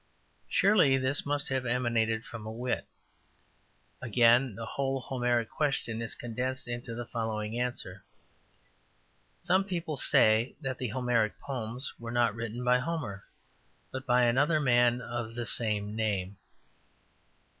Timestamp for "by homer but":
12.63-14.07